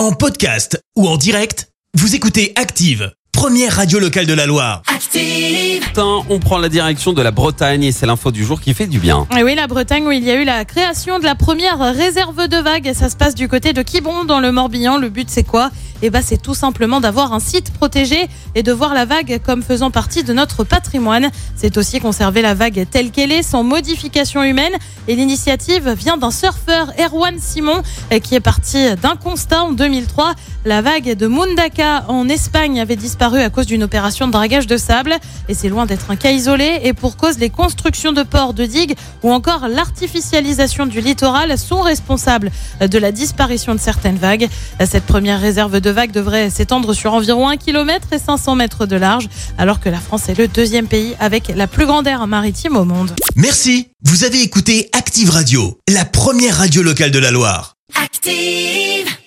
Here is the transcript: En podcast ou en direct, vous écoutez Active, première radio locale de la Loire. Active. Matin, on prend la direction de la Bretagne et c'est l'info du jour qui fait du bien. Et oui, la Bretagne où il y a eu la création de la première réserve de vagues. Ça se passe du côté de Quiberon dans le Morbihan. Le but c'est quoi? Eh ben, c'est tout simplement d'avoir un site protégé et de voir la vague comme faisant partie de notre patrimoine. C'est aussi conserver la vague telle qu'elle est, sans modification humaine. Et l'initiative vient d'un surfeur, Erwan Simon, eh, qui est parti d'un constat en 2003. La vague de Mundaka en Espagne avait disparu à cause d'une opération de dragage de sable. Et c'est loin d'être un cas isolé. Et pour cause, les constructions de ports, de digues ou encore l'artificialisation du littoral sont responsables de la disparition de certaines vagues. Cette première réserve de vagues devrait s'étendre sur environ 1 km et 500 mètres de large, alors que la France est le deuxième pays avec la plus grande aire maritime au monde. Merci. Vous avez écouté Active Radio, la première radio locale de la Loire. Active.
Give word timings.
En 0.00 0.12
podcast 0.12 0.82
ou 0.96 1.06
en 1.06 1.18
direct, 1.18 1.68
vous 1.92 2.14
écoutez 2.14 2.54
Active, 2.56 3.12
première 3.32 3.76
radio 3.76 3.98
locale 3.98 4.24
de 4.24 4.32
la 4.32 4.46
Loire. 4.46 4.80
Active. 4.86 5.82
Matin, 5.84 6.22
on 6.30 6.38
prend 6.38 6.56
la 6.56 6.70
direction 6.70 7.12
de 7.12 7.20
la 7.20 7.30
Bretagne 7.30 7.82
et 7.82 7.92
c'est 7.92 8.06
l'info 8.06 8.30
du 8.30 8.42
jour 8.42 8.62
qui 8.62 8.72
fait 8.72 8.86
du 8.86 8.98
bien. 8.98 9.26
Et 9.38 9.42
oui, 9.42 9.54
la 9.54 9.66
Bretagne 9.66 10.06
où 10.06 10.10
il 10.10 10.24
y 10.24 10.30
a 10.30 10.40
eu 10.40 10.44
la 10.44 10.64
création 10.64 11.18
de 11.18 11.24
la 11.24 11.34
première 11.34 11.78
réserve 11.78 12.48
de 12.48 12.56
vagues. 12.56 12.92
Ça 12.94 13.10
se 13.10 13.16
passe 13.16 13.34
du 13.34 13.46
côté 13.46 13.74
de 13.74 13.82
Quiberon 13.82 14.24
dans 14.24 14.40
le 14.40 14.50
Morbihan. 14.52 14.96
Le 14.96 15.10
but 15.10 15.28
c'est 15.28 15.44
quoi? 15.44 15.70
Eh 16.02 16.10
ben, 16.10 16.22
c'est 16.24 16.40
tout 16.40 16.54
simplement 16.54 17.00
d'avoir 17.00 17.32
un 17.32 17.40
site 17.40 17.72
protégé 17.72 18.28
et 18.54 18.62
de 18.62 18.72
voir 18.72 18.94
la 18.94 19.04
vague 19.04 19.40
comme 19.44 19.62
faisant 19.62 19.90
partie 19.90 20.24
de 20.24 20.32
notre 20.32 20.64
patrimoine. 20.64 21.30
C'est 21.56 21.76
aussi 21.76 22.00
conserver 22.00 22.40
la 22.40 22.54
vague 22.54 22.86
telle 22.90 23.10
qu'elle 23.10 23.32
est, 23.32 23.42
sans 23.42 23.62
modification 23.62 24.42
humaine. 24.42 24.72
Et 25.08 25.14
l'initiative 25.14 25.90
vient 25.90 26.16
d'un 26.16 26.30
surfeur, 26.30 26.92
Erwan 26.98 27.38
Simon, 27.38 27.82
eh, 28.10 28.20
qui 28.20 28.34
est 28.34 28.40
parti 28.40 28.94
d'un 29.02 29.16
constat 29.16 29.64
en 29.64 29.72
2003. 29.72 30.34
La 30.64 30.82
vague 30.82 31.16
de 31.16 31.26
Mundaka 31.26 32.04
en 32.08 32.28
Espagne 32.28 32.80
avait 32.80 32.96
disparu 32.96 33.40
à 33.40 33.50
cause 33.50 33.66
d'une 33.66 33.82
opération 33.82 34.26
de 34.26 34.32
dragage 34.32 34.66
de 34.66 34.76
sable. 34.76 35.16
Et 35.48 35.54
c'est 35.54 35.68
loin 35.68 35.84
d'être 35.84 36.10
un 36.10 36.16
cas 36.16 36.30
isolé. 36.30 36.80
Et 36.82 36.94
pour 36.94 37.16
cause, 37.16 37.38
les 37.38 37.50
constructions 37.50 38.12
de 38.12 38.22
ports, 38.22 38.54
de 38.54 38.64
digues 38.64 38.96
ou 39.22 39.30
encore 39.32 39.68
l'artificialisation 39.68 40.86
du 40.86 41.00
littoral 41.00 41.58
sont 41.58 41.82
responsables 41.82 42.50
de 42.80 42.98
la 42.98 43.12
disparition 43.12 43.74
de 43.74 43.80
certaines 43.80 44.16
vagues. 44.16 44.48
Cette 44.84 45.04
première 45.04 45.40
réserve 45.40 45.80
de 45.80 45.89
vagues 45.90 46.12
devrait 46.12 46.50
s'étendre 46.50 46.94
sur 46.94 47.12
environ 47.12 47.48
1 47.48 47.56
km 47.56 48.08
et 48.12 48.18
500 48.18 48.56
mètres 48.56 48.86
de 48.86 48.96
large, 48.96 49.28
alors 49.58 49.80
que 49.80 49.88
la 49.88 49.98
France 49.98 50.28
est 50.28 50.38
le 50.38 50.48
deuxième 50.48 50.86
pays 50.86 51.14
avec 51.20 51.48
la 51.54 51.66
plus 51.66 51.86
grande 51.86 52.06
aire 52.06 52.26
maritime 52.26 52.76
au 52.76 52.84
monde. 52.84 53.14
Merci. 53.36 53.88
Vous 54.02 54.24
avez 54.24 54.42
écouté 54.42 54.88
Active 54.92 55.30
Radio, 55.30 55.78
la 55.88 56.04
première 56.04 56.56
radio 56.56 56.82
locale 56.82 57.10
de 57.10 57.18
la 57.18 57.30
Loire. 57.30 57.74
Active. 58.02 59.19